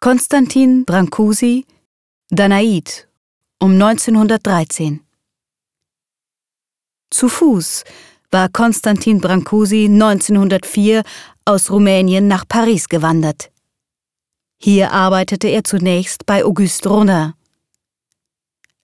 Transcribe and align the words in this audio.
Konstantin 0.00 0.84
Brancusi, 0.84 1.66
Danaid, 2.30 3.08
um 3.58 3.72
1913. 3.72 5.00
Zu 7.10 7.28
Fuß 7.28 7.82
war 8.30 8.48
Konstantin 8.48 9.20
Brancusi 9.20 9.86
1904 9.86 11.02
aus 11.44 11.72
Rumänien 11.72 12.28
nach 12.28 12.46
Paris 12.46 12.88
gewandert. 12.88 13.50
Hier 14.62 14.92
arbeitete 14.92 15.48
er 15.48 15.64
zunächst 15.64 16.26
bei 16.26 16.44
Auguste 16.44 16.88
Rodin. 16.88 17.32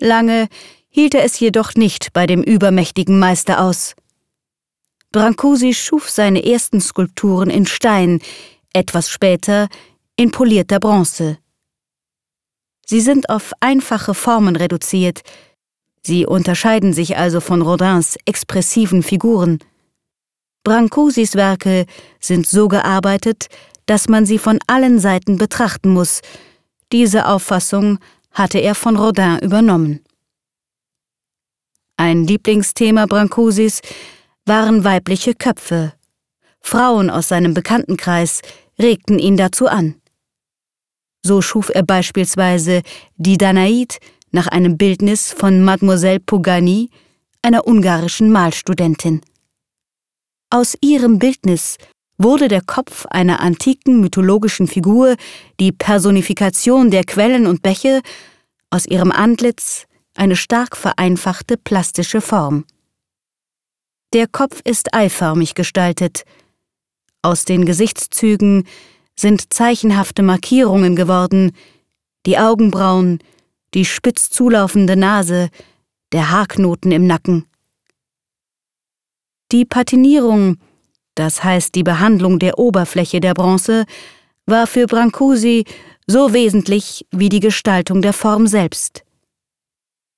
Lange 0.00 0.48
hielt 0.88 1.14
er 1.14 1.22
es 1.22 1.38
jedoch 1.38 1.76
nicht 1.76 2.12
bei 2.12 2.26
dem 2.26 2.42
übermächtigen 2.42 3.20
Meister 3.20 3.60
aus. 3.60 3.94
Brancusi 5.12 5.74
schuf 5.74 6.10
seine 6.10 6.44
ersten 6.44 6.80
Skulpturen 6.80 7.50
in 7.50 7.66
Stein, 7.66 8.20
etwas 8.72 9.10
später 9.10 9.68
in 10.16 10.30
polierter 10.30 10.80
Bronze. 10.80 11.38
Sie 12.86 13.00
sind 13.00 13.28
auf 13.30 13.52
einfache 13.60 14.14
Formen 14.14 14.56
reduziert, 14.56 15.22
sie 16.02 16.26
unterscheiden 16.26 16.92
sich 16.92 17.16
also 17.16 17.40
von 17.40 17.62
Rodins 17.62 18.16
expressiven 18.26 19.02
Figuren. 19.02 19.58
Brancusis 20.62 21.34
Werke 21.34 21.86
sind 22.20 22.46
so 22.46 22.68
gearbeitet, 22.68 23.48
dass 23.86 24.08
man 24.08 24.26
sie 24.26 24.38
von 24.38 24.58
allen 24.66 24.98
Seiten 24.98 25.36
betrachten 25.36 25.90
muss. 25.90 26.20
Diese 26.92 27.26
Auffassung 27.26 27.98
hatte 28.30 28.58
er 28.58 28.74
von 28.74 28.96
Rodin 28.96 29.38
übernommen. 29.40 30.00
Ein 31.96 32.24
Lieblingsthema 32.24 33.06
Brancusis 33.06 33.80
waren 34.46 34.84
weibliche 34.84 35.34
Köpfe. 35.34 35.92
Frauen 36.60 37.10
aus 37.10 37.28
seinem 37.28 37.54
Bekanntenkreis 37.54 38.40
regten 38.78 39.18
ihn 39.18 39.36
dazu 39.36 39.68
an. 39.68 40.00
So 41.26 41.40
schuf 41.40 41.70
er 41.70 41.82
beispielsweise 41.82 42.82
die 43.16 43.38
Danaid 43.38 43.98
nach 44.30 44.46
einem 44.48 44.76
Bildnis 44.76 45.32
von 45.32 45.62
Mademoiselle 45.62 46.20
Pogani, 46.20 46.90
einer 47.40 47.66
ungarischen 47.66 48.30
Malstudentin. 48.30 49.22
Aus 50.50 50.76
ihrem 50.82 51.18
Bildnis 51.18 51.78
wurde 52.18 52.48
der 52.48 52.60
Kopf 52.60 53.06
einer 53.06 53.40
antiken 53.40 54.00
mythologischen 54.00 54.66
Figur, 54.66 55.16
die 55.60 55.72
Personifikation 55.72 56.90
der 56.90 57.04
Quellen 57.04 57.46
und 57.46 57.62
Bäche, 57.62 58.02
aus 58.68 58.86
ihrem 58.86 59.10
Antlitz 59.10 59.86
eine 60.14 60.36
stark 60.36 60.76
vereinfachte 60.76 61.56
plastische 61.56 62.20
Form. 62.20 62.66
Der 64.12 64.28
Kopf 64.28 64.60
ist 64.64 64.94
eiförmig 64.94 65.54
gestaltet. 65.54 66.24
Aus 67.22 67.46
den 67.46 67.64
Gesichtszügen 67.64 68.66
sind 69.18 69.52
zeichenhafte 69.52 70.22
Markierungen 70.22 70.96
geworden, 70.96 71.52
die 72.26 72.38
Augenbrauen, 72.38 73.18
die 73.74 73.84
spitz 73.84 74.30
zulaufende 74.30 74.96
Nase, 74.96 75.50
der 76.12 76.30
Haarknoten 76.30 76.92
im 76.92 77.06
Nacken. 77.06 77.46
Die 79.52 79.64
Patinierung 79.64 80.58
das 81.14 81.44
heißt 81.44 81.74
die 81.74 81.82
Behandlung 81.82 82.38
der 82.38 82.58
Oberfläche 82.58 83.20
der 83.20 83.34
Bronze, 83.34 83.84
war 84.46 84.66
für 84.66 84.86
Brancusi 84.86 85.64
so 86.06 86.32
wesentlich 86.32 87.06
wie 87.12 87.28
die 87.28 87.40
Gestaltung 87.40 88.02
der 88.02 88.12
Form 88.12 88.46
selbst. 88.46 89.04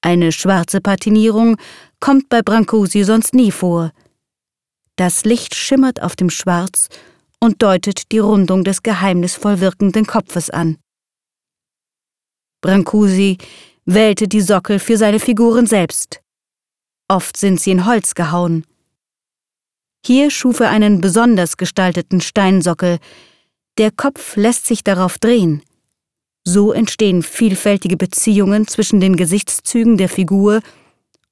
Eine 0.00 0.32
schwarze 0.32 0.80
Patinierung 0.80 1.56
kommt 2.00 2.28
bei 2.28 2.42
Brancusi 2.42 3.04
sonst 3.04 3.34
nie 3.34 3.50
vor. 3.50 3.92
Das 4.96 5.24
Licht 5.24 5.54
schimmert 5.54 6.00
auf 6.00 6.16
dem 6.16 6.30
Schwarz 6.30 6.88
und 7.40 7.62
deutet 7.62 8.12
die 8.12 8.18
Rundung 8.18 8.64
des 8.64 8.82
geheimnisvoll 8.82 9.60
wirkenden 9.60 10.06
Kopfes 10.06 10.50
an. 10.50 10.78
Brancusi 12.60 13.38
wählte 13.84 14.28
die 14.28 14.40
Sockel 14.40 14.78
für 14.78 14.96
seine 14.96 15.20
Figuren 15.20 15.66
selbst. 15.66 16.20
Oft 17.08 17.36
sind 17.36 17.60
sie 17.60 17.70
in 17.70 17.86
Holz 17.86 18.14
gehauen. 18.14 18.64
Hier 20.04 20.30
schuf 20.30 20.60
er 20.60 20.70
einen 20.70 21.00
besonders 21.00 21.56
gestalteten 21.56 22.20
Steinsockel. 22.20 22.98
Der 23.78 23.90
Kopf 23.90 24.36
lässt 24.36 24.66
sich 24.66 24.82
darauf 24.82 25.18
drehen. 25.18 25.62
So 26.44 26.72
entstehen 26.72 27.22
vielfältige 27.22 27.96
Beziehungen 27.96 28.68
zwischen 28.68 29.00
den 29.00 29.16
Gesichtszügen 29.16 29.96
der 29.96 30.08
Figur 30.08 30.60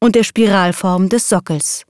und 0.01 0.17
der 0.17 0.25
Spiralform 0.25 1.09
des 1.09 1.29
Sockels. 1.29 1.85